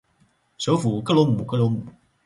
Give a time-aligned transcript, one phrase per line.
[0.57, 1.83] 首府戈罗姆戈罗姆。